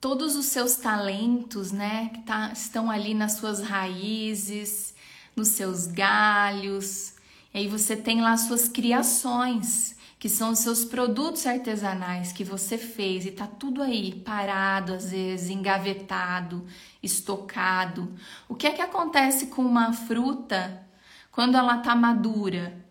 Todos 0.01 0.35
os 0.35 0.47
seus 0.47 0.77
talentos, 0.77 1.73
né, 1.73 2.11
que 2.15 2.23
tá, 2.23 2.51
estão 2.53 2.91
ali 2.91 3.13
nas 3.13 3.33
suas 3.33 3.61
raízes, 3.61 4.95
nos 5.37 5.49
seus 5.49 5.87
galhos. 5.87 7.15
E 7.53 7.59
aí 7.59 7.69
você 7.69 7.97
tem 7.97 8.21
lá 8.23 8.37
suas 8.37 8.69
criações 8.69 9.95
que 10.21 10.29
são 10.29 10.51
os 10.51 10.59
seus 10.59 10.85
produtos 10.85 11.47
artesanais 11.47 12.31
que 12.31 12.45
você 12.45 12.77
fez 12.77 13.25
e 13.25 13.31
tá 13.31 13.47
tudo 13.47 13.83
aí 13.83 14.15
parado, 14.21 14.93
às 14.93 15.11
vezes 15.11 15.49
engavetado, 15.49 16.67
estocado. 17.03 18.15
O 18.47 18.55
que 18.55 18.67
é 18.67 18.73
que 18.73 18.83
acontece 18.83 19.47
com 19.47 19.63
uma 19.63 19.95
fruta 19.95 20.87
quando 21.33 21.57
ela 21.57 21.79
tá 21.79 21.95
madura? 21.95 22.85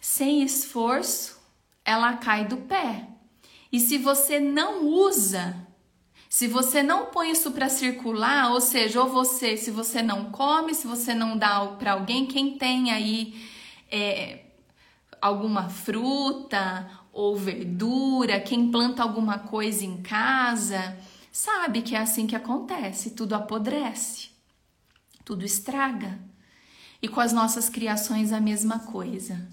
Sem 0.00 0.42
esforço, 0.42 1.40
ela 1.84 2.16
cai 2.16 2.46
do 2.46 2.56
pé. 2.56 3.06
E 3.70 3.78
se 3.78 3.96
você 3.96 4.40
não 4.40 4.84
usa, 4.84 5.54
se 6.32 6.48
você 6.48 6.82
não 6.82 7.10
põe 7.10 7.30
isso 7.30 7.50
para 7.50 7.68
circular, 7.68 8.52
ou 8.52 8.58
seja, 8.58 9.02
ou 9.02 9.06
você, 9.10 9.54
se 9.54 9.70
você 9.70 10.00
não 10.00 10.30
come, 10.30 10.74
se 10.74 10.86
você 10.86 11.12
não 11.12 11.36
dá 11.36 11.60
para 11.78 11.92
alguém, 11.92 12.24
quem 12.24 12.56
tem 12.56 12.90
aí 12.90 13.34
é, 13.90 14.46
alguma 15.20 15.68
fruta 15.68 16.90
ou 17.12 17.36
verdura, 17.36 18.40
quem 18.40 18.70
planta 18.70 19.02
alguma 19.02 19.40
coisa 19.40 19.84
em 19.84 20.00
casa, 20.00 20.96
sabe 21.30 21.82
que 21.82 21.94
é 21.94 21.98
assim 21.98 22.26
que 22.26 22.34
acontece, 22.34 23.10
tudo 23.10 23.34
apodrece, 23.34 24.30
tudo 25.26 25.44
estraga. 25.44 26.18
E 27.02 27.08
com 27.08 27.20
as 27.20 27.34
nossas 27.34 27.68
criações 27.68 28.32
a 28.32 28.40
mesma 28.40 28.78
coisa. 28.78 29.46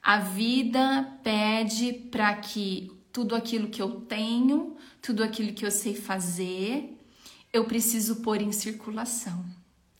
A 0.00 0.18
vida 0.18 1.18
pede 1.24 1.92
para 1.92 2.32
que 2.36 2.93
tudo 3.14 3.36
aquilo 3.36 3.68
que 3.68 3.80
eu 3.80 4.00
tenho, 4.00 4.76
tudo 5.00 5.22
aquilo 5.22 5.52
que 5.52 5.64
eu 5.64 5.70
sei 5.70 5.94
fazer, 5.94 6.98
eu 7.52 7.64
preciso 7.64 8.16
pôr 8.16 8.42
em 8.42 8.50
circulação. 8.50 9.44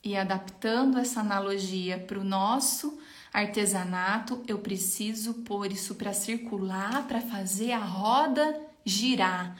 E 0.02 0.16
adaptando 0.16 0.98
essa 0.98 1.20
analogia 1.20 1.96
para 1.96 2.18
o 2.18 2.24
nosso 2.24 2.98
artesanato, 3.32 4.42
eu 4.48 4.58
preciso 4.58 5.32
pôr 5.32 5.70
isso 5.70 5.94
para 5.94 6.12
circular, 6.12 7.06
para 7.06 7.20
fazer 7.20 7.70
a 7.70 7.78
roda 7.78 8.60
girar. 8.84 9.56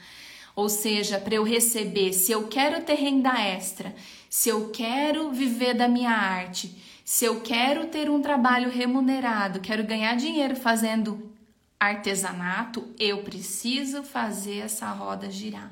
Ou 0.53 0.67
seja, 0.67 1.17
para 1.17 1.35
eu 1.35 1.43
receber, 1.43 2.11
se 2.11 2.33
eu 2.33 2.49
quero 2.49 2.83
ter 2.83 2.95
renda 2.95 3.39
extra, 3.39 3.95
se 4.29 4.49
eu 4.49 4.69
quero 4.69 5.31
viver 5.31 5.73
da 5.73 5.87
minha 5.87 6.11
arte, 6.11 6.75
se 7.05 7.23
eu 7.23 7.39
quero 7.39 7.87
ter 7.87 8.09
um 8.09 8.21
trabalho 8.21 8.69
remunerado, 8.69 9.61
quero 9.61 9.85
ganhar 9.85 10.17
dinheiro 10.17 10.57
fazendo 10.57 11.33
artesanato, 11.79 12.93
eu 12.99 13.23
preciso 13.23 14.03
fazer 14.03 14.59
essa 14.59 14.91
roda 14.91 15.29
girar. 15.29 15.71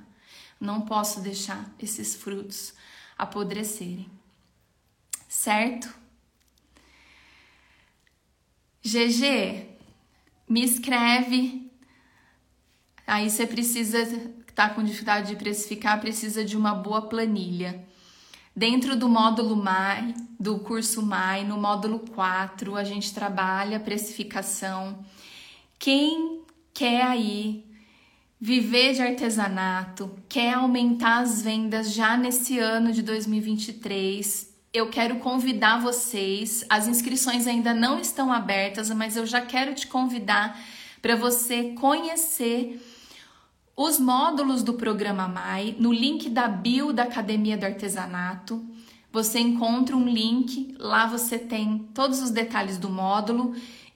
Não 0.60 0.82
posso 0.82 1.20
deixar 1.20 1.70
esses 1.80 2.16
frutos 2.16 2.74
apodrecerem. 3.18 4.10
Certo? 5.28 5.94
GG, 8.84 9.68
me 10.48 10.64
escreve. 10.64 11.72
Aí 13.08 13.30
você 13.30 13.48
precisa, 13.48 14.06
tá 14.54 14.70
com 14.70 14.84
dificuldade 14.84 15.30
de 15.30 15.36
precificar, 15.36 16.00
precisa 16.00 16.44
de 16.44 16.56
uma 16.56 16.76
boa 16.76 17.02
planilha. 17.04 17.86
Dentro 18.56 18.96
do 18.96 19.10
módulo 19.10 19.56
MAI, 19.56 20.14
do 20.40 20.60
curso 20.60 21.02
MAI, 21.02 21.44
no 21.44 21.58
módulo 21.58 22.00
4, 22.00 22.76
a 22.76 22.84
gente 22.84 23.14
trabalha 23.14 23.80
precificação. 23.80 25.04
Quem 25.84 26.40
quer 26.74 27.02
aí 27.02 27.66
viver 28.40 28.94
de 28.94 29.02
artesanato, 29.02 30.18
quer 30.30 30.54
aumentar 30.54 31.18
as 31.18 31.42
vendas 31.42 31.94
já 31.94 32.16
nesse 32.16 32.58
ano 32.58 32.94
de 32.94 33.02
2023, 33.02 34.50
eu 34.74 34.88
quero 34.88 35.18
convidar 35.18 35.82
vocês. 35.82 36.64
As 36.70 36.88
inscrições 36.88 37.48
ainda 37.48 37.74
não 37.74 38.00
estão 38.00 38.32
abertas, 38.32 38.90
mas 38.92 39.18
eu 39.18 39.26
já 39.26 39.42
quero 39.42 39.76
te 39.76 39.86
convidar 39.86 40.58
para 41.02 41.18
você 41.18 41.74
conhecer 41.74 42.82
os 43.76 44.00
módulos 44.00 44.64
do 44.64 44.76
programa 44.76 45.28
MAI 45.28 45.76
no 45.78 45.92
link 45.92 46.30
da 46.30 46.48
bio 46.48 46.94
da 46.94 47.04
Academia 47.04 47.58
do 47.58 47.66
Artesanato. 47.66 48.66
Você 49.12 49.38
encontra 49.38 49.98
um 49.98 50.08
link, 50.08 50.76
lá 50.80 51.08
você 51.08 51.38
tem 51.38 51.90
todos 51.94 52.22
os 52.22 52.32
detalhes 52.32 52.78
do 52.78 52.90
módulo. 52.90 53.54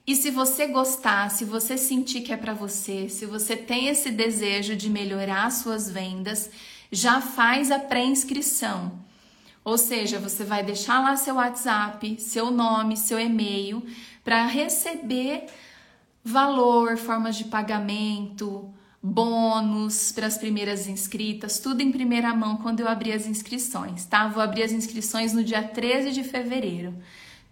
E 0.08 0.16
se 0.16 0.30
você 0.30 0.66
gostar, 0.68 1.30
se 1.30 1.44
você 1.44 1.76
sentir 1.76 2.22
que 2.22 2.32
é 2.32 2.36
para 2.38 2.54
você, 2.54 3.10
se 3.10 3.26
você 3.26 3.54
tem 3.54 3.88
esse 3.88 4.10
desejo 4.10 4.74
de 4.74 4.88
melhorar 4.88 5.50
suas 5.50 5.90
vendas, 5.90 6.48
já 6.90 7.20
faz 7.20 7.70
a 7.70 7.78
pré-inscrição. 7.78 8.98
Ou 9.62 9.76
seja, 9.76 10.18
você 10.18 10.44
vai 10.44 10.64
deixar 10.64 11.00
lá 11.00 11.14
seu 11.14 11.34
WhatsApp, 11.34 12.18
seu 12.22 12.50
nome, 12.50 12.96
seu 12.96 13.20
e-mail 13.20 13.86
para 14.24 14.46
receber 14.46 15.44
valor, 16.24 16.96
formas 16.96 17.36
de 17.36 17.44
pagamento, 17.44 18.66
bônus 19.02 20.10
para 20.10 20.26
as 20.26 20.38
primeiras 20.38 20.86
inscritas, 20.86 21.58
tudo 21.58 21.82
em 21.82 21.92
primeira 21.92 22.34
mão 22.34 22.56
quando 22.56 22.80
eu 22.80 22.88
abrir 22.88 23.12
as 23.12 23.26
inscrições, 23.26 24.06
tá? 24.06 24.26
Vou 24.26 24.42
abrir 24.42 24.62
as 24.62 24.72
inscrições 24.72 25.34
no 25.34 25.44
dia 25.44 25.62
13 25.62 26.12
de 26.12 26.24
fevereiro, 26.24 26.96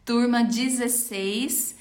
turma 0.07 0.43
16. 0.43 1.77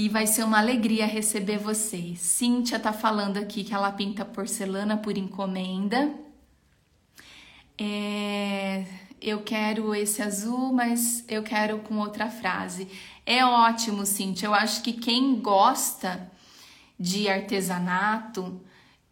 E 0.00 0.08
vai 0.08 0.26
ser 0.26 0.44
uma 0.44 0.58
alegria 0.58 1.04
receber 1.04 1.58
vocês. 1.58 2.20
Cíntia 2.20 2.80
tá 2.80 2.90
falando 2.90 3.36
aqui 3.36 3.62
que 3.62 3.74
ela 3.74 3.92
pinta 3.92 4.24
porcelana 4.24 4.96
por 4.96 5.18
encomenda. 5.18 6.10
É, 7.76 8.86
eu 9.20 9.42
quero 9.42 9.94
esse 9.94 10.22
azul, 10.22 10.72
mas 10.72 11.22
eu 11.28 11.42
quero 11.42 11.80
com 11.80 11.98
outra 11.98 12.30
frase. 12.30 12.88
É 13.26 13.44
ótimo, 13.44 14.06
Cintia. 14.06 14.48
Eu 14.48 14.54
acho 14.54 14.82
que 14.82 14.94
quem 14.94 15.38
gosta 15.38 16.32
de 16.98 17.28
artesanato 17.28 18.58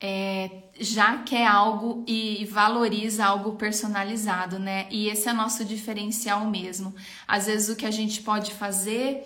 é, 0.00 0.50
já 0.80 1.18
quer 1.18 1.46
algo 1.46 2.02
e 2.06 2.46
valoriza 2.46 3.26
algo 3.26 3.56
personalizado, 3.56 4.58
né? 4.58 4.86
E 4.90 5.10
esse 5.10 5.28
é 5.28 5.34
nosso 5.34 5.66
diferencial 5.66 6.46
mesmo. 6.46 6.94
Às 7.26 7.44
vezes 7.44 7.68
o 7.68 7.76
que 7.76 7.84
a 7.84 7.90
gente 7.90 8.22
pode 8.22 8.54
fazer 8.54 9.22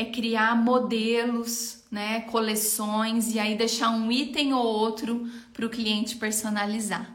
é 0.00 0.04
criar 0.06 0.56
modelos, 0.56 1.84
né? 1.90 2.20
Coleções 2.22 3.34
e 3.34 3.38
aí 3.38 3.54
deixar 3.54 3.90
um 3.90 4.10
item 4.10 4.54
ou 4.54 4.64
outro 4.64 5.28
para 5.52 5.66
o 5.66 5.68
cliente 5.68 6.16
personalizar. 6.16 7.10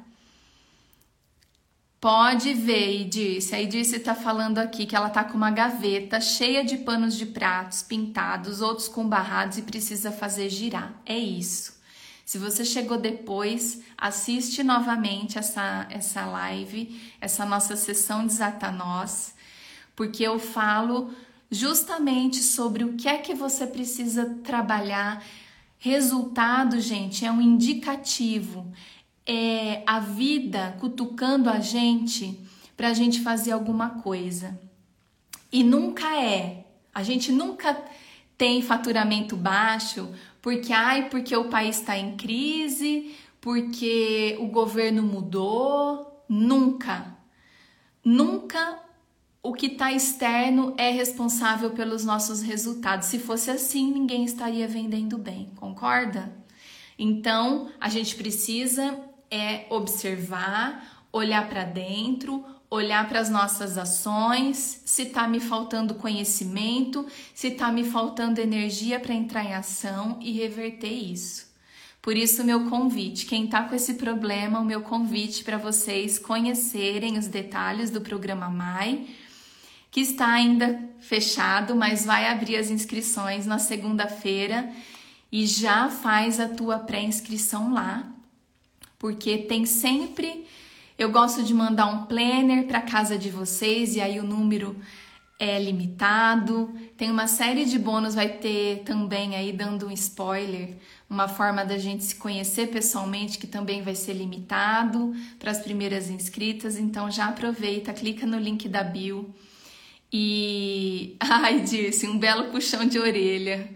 Pode 1.99 2.53
ver, 2.53 3.01
Idice. 3.01 3.55
A 3.55 3.61
Idice 3.61 3.97
tá 3.97 4.13
falando 4.13 4.59
aqui 4.59 4.85
que 4.85 4.95
ela 4.95 5.09
tá 5.09 5.23
com 5.23 5.35
uma 5.35 5.49
gaveta 5.49 6.21
cheia 6.21 6.63
de 6.63 6.77
panos 6.77 7.17
de 7.17 7.25
pratos 7.25 7.81
pintados, 7.81 8.61
outros 8.61 8.87
com 8.87 9.09
barrados 9.09 9.57
e 9.57 9.63
precisa 9.63 10.11
fazer 10.11 10.49
girar. 10.49 10.93
É 11.03 11.17
isso. 11.17 11.73
Se 12.23 12.37
você 12.37 12.63
chegou 12.63 12.99
depois, 12.99 13.81
assiste 13.97 14.61
novamente 14.61 15.39
essa, 15.39 15.87
essa 15.89 16.23
live, 16.27 17.01
essa 17.19 17.45
nossa 17.45 17.75
sessão 17.75 18.27
Desata 18.27 18.71
Nós, 18.71 19.33
porque 19.95 20.21
eu 20.21 20.37
falo 20.37 21.11
justamente 21.55 22.37
sobre 22.37 22.83
o 22.83 22.93
que 22.93 23.07
é 23.07 23.17
que 23.17 23.33
você 23.33 23.65
precisa 23.65 24.25
trabalhar. 24.43 25.23
Resultado, 25.77 26.79
gente, 26.79 27.25
é 27.25 27.31
um 27.31 27.41
indicativo 27.41 28.71
é 29.25 29.81
a 29.87 29.99
vida 29.99 30.77
cutucando 30.79 31.49
a 31.49 31.59
gente 31.59 32.39
para 32.77 32.89
a 32.89 32.93
gente 32.93 33.21
fazer 33.21 33.51
alguma 33.51 34.01
coisa. 34.01 34.59
E 35.51 35.63
nunca 35.63 36.21
é. 36.21 36.65
A 36.93 37.01
gente 37.01 37.31
nunca 37.31 37.81
tem 38.37 38.61
faturamento 38.61 39.35
baixo 39.35 40.13
porque, 40.41 40.71
ai, 40.71 41.09
porque 41.09 41.35
o 41.35 41.49
país 41.49 41.79
está 41.79 41.97
em 41.97 42.15
crise, 42.15 43.15
porque 43.41 44.37
o 44.39 44.47
governo 44.47 45.01
mudou. 45.01 46.23
Nunca. 46.27 47.17
Nunca 48.03 48.79
o 49.45 49.53
que 49.53 49.67
está 49.67 49.93
externo 49.93 50.73
é 50.75 50.89
responsável 50.89 51.69
pelos 51.69 52.03
nossos 52.03 52.41
resultados. 52.41 53.09
Se 53.09 53.19
fosse 53.19 53.51
assim, 53.51 53.91
ninguém 53.91 54.25
estaria 54.25 54.67
vendendo 54.67 55.19
bem, 55.19 55.51
concorda? 55.55 56.35
Então, 56.97 57.69
a 57.79 57.87
gente 57.87 58.15
precisa 58.15 58.99
é 59.29 59.67
observar, 59.69 61.05
olhar 61.13 61.47
para 61.47 61.63
dentro, 61.63 62.43
olhar 62.71 63.07
para 63.07 63.19
as 63.19 63.29
nossas 63.29 63.77
ações, 63.77 64.81
se 64.83 65.03
está 65.03 65.27
me 65.27 65.39
faltando 65.39 65.93
conhecimento, 65.93 67.05
se 67.31 67.49
está 67.49 67.71
me 67.71 67.83
faltando 67.83 68.41
energia 68.41 68.99
para 68.99 69.13
entrar 69.13 69.43
em 69.43 69.53
ação 69.53 70.17
e 70.21 70.31
reverter 70.31 70.91
isso. 70.91 71.53
Por 72.01 72.17
isso, 72.17 72.43
meu 72.43 72.67
convite, 72.67 73.27
quem 73.27 73.45
está 73.45 73.63
com 73.63 73.75
esse 73.75 73.93
problema, 73.93 74.59
o 74.59 74.65
meu 74.65 74.81
convite 74.81 75.43
para 75.43 75.57
vocês 75.57 76.17
conhecerem 76.17 77.17
os 77.17 77.27
detalhes 77.27 77.91
do 77.91 78.01
programa 78.01 78.49
MAI, 78.49 79.07
que 79.95 80.01
está 80.01 80.27
ainda 80.27 80.77
fechado, 80.99 81.73
mas 81.73 82.05
vai 82.05 82.27
abrir 82.27 82.57
as 82.57 82.69
inscrições 82.69 83.45
na 83.45 83.59
segunda-feira 83.59 84.69
e 85.31 85.47
já 85.47 85.89
faz 85.89 86.37
a 86.37 86.49
tua 86.49 86.79
pré-inscrição 86.79 87.73
lá, 87.73 88.05
porque 88.99 89.37
tem 89.37 89.65
sempre 89.65 90.45
eu 90.97 91.09
gosto 91.09 91.43
de 91.43 91.53
mandar 91.53 91.85
um 91.85 92.07
planner 92.07 92.67
para 92.67 92.81
casa 92.81 93.17
de 93.17 93.29
vocês 93.29 93.95
e 93.95 94.01
aí 94.01 94.19
o 94.19 94.23
número 94.23 94.75
é 95.39 95.57
limitado. 95.57 96.73
Tem 96.97 97.09
uma 97.09 97.27
série 97.27 97.63
de 97.63 97.79
bônus, 97.79 98.15
vai 98.15 98.27
ter 98.27 98.83
também 98.83 99.37
aí 99.37 99.53
dando 99.53 99.87
um 99.87 99.91
spoiler, 99.91 100.75
uma 101.09 101.29
forma 101.29 101.63
da 101.63 101.77
gente 101.77 102.03
se 102.03 102.15
conhecer 102.15 102.67
pessoalmente 102.67 103.37
que 103.37 103.47
também 103.47 103.81
vai 103.81 103.95
ser 103.95 104.11
limitado 104.11 105.15
para 105.39 105.51
as 105.51 105.59
primeiras 105.59 106.09
inscritas. 106.09 106.77
Então 106.77 107.09
já 107.09 107.27
aproveita, 107.27 107.93
clica 107.93 108.25
no 108.25 108.37
link 108.37 108.67
da 108.67 108.83
bio. 108.83 109.33
E 110.17 111.17
ai, 111.19 111.59
disse, 111.59 112.07
um 112.07 112.17
belo 112.17 112.45
puxão 112.45 112.85
de 112.87 112.97
orelha. 112.97 113.69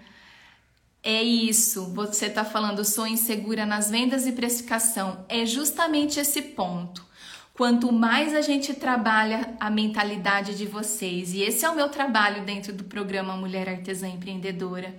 É 1.03 1.21
isso, 1.21 1.93
você 1.93 2.27
está 2.27 2.45
falando, 2.45 2.85
sou 2.85 3.05
insegura 3.05 3.65
nas 3.65 3.89
vendas 3.91 4.25
e 4.25 4.31
precificação. 4.31 5.25
É 5.27 5.45
justamente 5.45 6.17
esse 6.17 6.41
ponto. 6.41 7.05
Quanto 7.53 7.91
mais 7.91 8.33
a 8.33 8.39
gente 8.39 8.73
trabalha 8.73 9.53
a 9.59 9.69
mentalidade 9.69 10.57
de 10.57 10.65
vocês, 10.65 11.33
e 11.33 11.41
esse 11.41 11.65
é 11.65 11.69
o 11.69 11.75
meu 11.75 11.89
trabalho 11.89 12.45
dentro 12.45 12.71
do 12.71 12.85
programa 12.85 13.35
Mulher 13.35 13.67
Artesã 13.67 14.07
Empreendedora, 14.07 14.95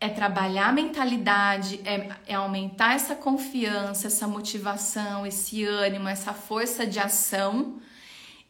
é 0.00 0.08
trabalhar 0.08 0.68
a 0.68 0.72
mentalidade, 0.72 1.78
é, 1.84 2.08
é 2.26 2.34
aumentar 2.34 2.94
essa 2.94 3.14
confiança, 3.14 4.06
essa 4.06 4.26
motivação, 4.26 5.26
esse 5.26 5.62
ânimo, 5.62 6.08
essa 6.08 6.32
força 6.32 6.86
de 6.86 6.98
ação 6.98 7.82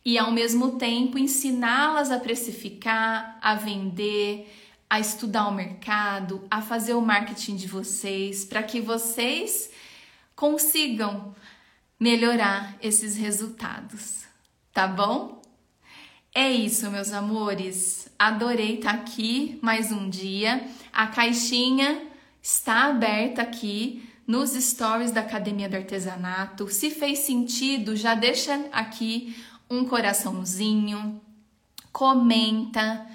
e 0.05 0.19
ao 0.19 0.31
mesmo 0.31 0.73
tempo 0.73 1.19
ensiná-las 1.19 2.11
a 2.11 2.19
precificar, 2.19 3.39
a 3.41 3.55
vender, 3.55 4.53
a 4.89 5.01
estudar 5.01 5.49
o 5.49 5.55
mercado, 5.55 6.47
a 6.51 6.61
fazer 6.61 6.95
o 6.95 7.01
marketing 7.01 7.57
de 7.57 7.67
vocês, 7.67 8.45
para 8.45 8.63
que 8.63 8.81
vocês 8.81 9.71
consigam 10.37 11.35
melhorar 11.99 12.77
esses 12.83 13.17
resultados, 13.17 14.25
tá 14.73 14.87
bom? 14.87 15.43
É 16.35 16.51
isso, 16.51 16.91
meus 16.91 17.13
amores. 17.13 18.09
Adorei 18.19 18.75
estar 18.75 18.93
tá 18.93 18.99
aqui 18.99 19.59
mais 19.63 19.93
um 19.93 20.11
dia. 20.11 20.69
A 20.93 21.07
caixinha 21.07 22.03
está 22.43 22.87
aberta 22.87 23.43
aqui 23.43 24.09
nos 24.27 24.51
stories 24.51 25.13
da 25.13 25.21
Academia 25.21 25.69
do 25.69 25.77
Artesanato. 25.77 26.69
Se 26.69 26.91
fez 26.91 27.21
sentido, 27.21 27.95
já 27.95 28.15
deixa 28.15 28.67
aqui 28.73 29.37
um 29.69 29.85
coraçãozinho, 29.85 31.21
comenta, 31.93 33.07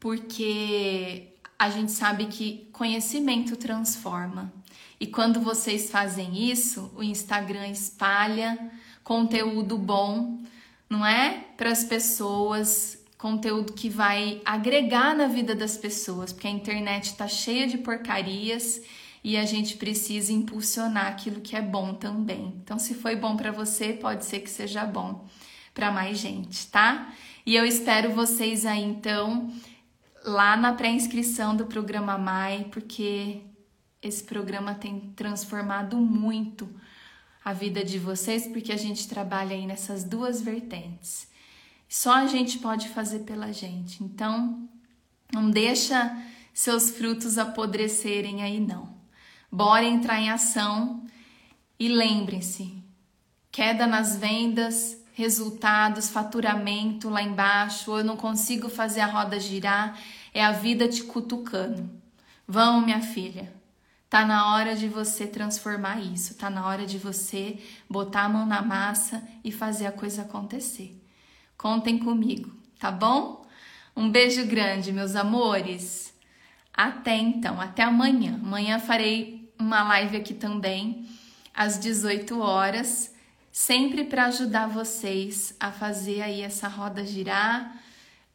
porque 0.00 1.28
a 1.58 1.70
gente 1.70 1.92
sabe 1.92 2.26
que 2.26 2.68
conhecimento 2.72 3.56
transforma. 3.56 4.52
E 4.98 5.06
quando 5.06 5.40
vocês 5.40 5.90
fazem 5.90 6.50
isso, 6.50 6.90
o 6.96 7.02
Instagram 7.02 7.68
espalha 7.68 8.58
conteúdo 9.04 9.76
bom, 9.76 10.40
não 10.88 11.04
é? 11.04 11.44
Para 11.56 11.70
as 11.70 11.84
pessoas, 11.84 12.98
conteúdo 13.18 13.72
que 13.72 13.88
vai 13.88 14.40
agregar 14.44 15.14
na 15.14 15.26
vida 15.26 15.54
das 15.54 15.76
pessoas, 15.76 16.32
porque 16.32 16.46
a 16.46 16.50
internet 16.50 17.06
está 17.06 17.28
cheia 17.28 17.66
de 17.66 17.78
porcarias 17.78 18.80
e 19.24 19.36
a 19.36 19.44
gente 19.44 19.76
precisa 19.76 20.32
impulsionar 20.32 21.06
aquilo 21.06 21.40
que 21.40 21.54
é 21.54 21.62
bom 21.62 21.94
também. 21.94 22.54
Então, 22.62 22.78
se 22.78 22.94
foi 22.94 23.14
bom 23.14 23.36
para 23.36 23.52
você, 23.52 23.92
pode 23.92 24.24
ser 24.24 24.40
que 24.40 24.50
seja 24.50 24.84
bom 24.84 25.26
para 25.74 25.90
mais 25.90 26.18
gente, 26.18 26.66
tá? 26.68 27.12
E 27.44 27.54
eu 27.54 27.64
espero 27.64 28.12
vocês 28.12 28.64
aí 28.64 28.82
então 28.82 29.52
lá 30.24 30.56
na 30.56 30.72
pré-inscrição 30.72 31.56
do 31.56 31.66
programa 31.66 32.16
MAI, 32.16 32.68
porque 32.70 33.42
esse 34.00 34.22
programa 34.22 34.74
tem 34.74 35.12
transformado 35.16 35.96
muito 35.96 36.68
a 37.44 37.52
vida 37.52 37.84
de 37.84 37.98
vocês, 37.98 38.46
porque 38.46 38.72
a 38.72 38.76
gente 38.76 39.08
trabalha 39.08 39.56
aí 39.56 39.66
nessas 39.66 40.04
duas 40.04 40.40
vertentes. 40.40 41.28
Só 41.88 42.14
a 42.14 42.26
gente 42.26 42.58
pode 42.58 42.88
fazer 42.88 43.20
pela 43.20 43.52
gente. 43.52 44.02
Então, 44.02 44.68
não 45.32 45.50
deixa 45.50 46.16
seus 46.54 46.90
frutos 46.90 47.38
apodrecerem 47.38 48.42
aí 48.42 48.60
não. 48.60 48.94
Bora 49.50 49.84
entrar 49.84 50.20
em 50.20 50.30
ação 50.30 51.04
e 51.78 51.88
lembrem-se, 51.88 52.82
queda 53.50 53.86
nas 53.86 54.16
vendas, 54.16 55.01
resultados, 55.12 56.10
faturamento 56.10 57.08
lá 57.08 57.22
embaixo, 57.22 57.96
eu 57.98 58.04
não 58.04 58.16
consigo 58.16 58.68
fazer 58.68 59.00
a 59.00 59.06
roda 59.06 59.38
girar, 59.38 59.98
é 60.32 60.44
a 60.44 60.52
vida 60.52 60.88
te 60.88 61.02
cutucando. 61.04 61.88
Vamos, 62.46 62.84
minha 62.84 63.00
filha. 63.00 63.52
Tá 64.08 64.26
na 64.26 64.54
hora 64.54 64.76
de 64.76 64.88
você 64.88 65.26
transformar 65.26 66.00
isso, 66.00 66.34
tá 66.34 66.50
na 66.50 66.66
hora 66.66 66.84
de 66.84 66.98
você 66.98 67.58
botar 67.88 68.24
a 68.24 68.28
mão 68.28 68.44
na 68.44 68.60
massa 68.60 69.26
e 69.42 69.50
fazer 69.50 69.86
a 69.86 69.92
coisa 69.92 70.22
acontecer. 70.22 70.94
Contem 71.56 71.98
comigo, 71.98 72.52
tá 72.78 72.90
bom? 72.90 73.46
Um 73.96 74.10
beijo 74.10 74.44
grande, 74.46 74.92
meus 74.92 75.16
amores. 75.16 76.12
Até 76.74 77.16
então, 77.16 77.60
até 77.60 77.84
amanhã. 77.84 78.34
Amanhã 78.42 78.78
farei 78.78 79.50
uma 79.58 79.82
live 79.82 80.16
aqui 80.16 80.34
também 80.34 81.06
às 81.54 81.78
18 81.78 82.40
horas, 82.40 83.11
sempre 83.52 84.04
para 84.04 84.24
ajudar 84.24 84.66
vocês 84.66 85.54
a 85.60 85.70
fazer 85.70 86.22
aí 86.22 86.40
essa 86.40 86.66
roda 86.66 87.04
girar, 87.04 87.76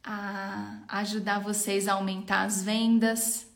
a 0.04 0.78
ajudar 0.88 1.40
vocês 1.40 1.88
a 1.88 1.94
aumentar 1.94 2.44
as 2.44 2.64
vendas 2.64 3.48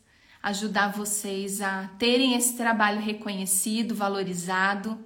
ajudar 0.42 0.88
vocês 0.88 1.60
a 1.60 1.88
terem 1.98 2.34
esse 2.34 2.56
trabalho 2.56 3.00
reconhecido, 3.00 3.94
valorizado 3.94 4.98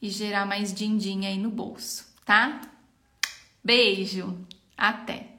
e 0.00 0.08
gerar 0.08 0.46
mais 0.46 0.72
din-din 0.72 1.26
aí 1.26 1.36
no 1.36 1.50
bolso, 1.50 2.06
tá? 2.24 2.62
Beijo, 3.62 4.38
até! 4.76 5.35